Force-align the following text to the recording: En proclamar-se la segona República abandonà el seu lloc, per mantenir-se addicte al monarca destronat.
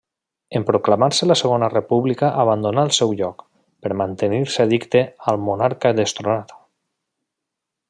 En 0.59 0.63
proclamar-se 0.67 1.27
la 1.31 1.35
segona 1.41 1.67
República 1.73 2.29
abandonà 2.45 2.85
el 2.89 2.93
seu 2.99 3.13
lloc, 3.19 3.45
per 3.85 3.93
mantenir-se 4.01 4.67
addicte 4.67 5.05
al 5.33 5.39
monarca 5.51 5.93
destronat. 6.03 6.57